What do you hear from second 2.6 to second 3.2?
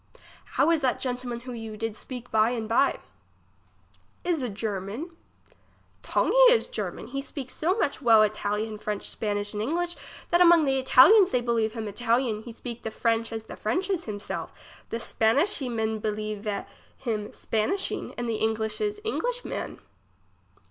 by.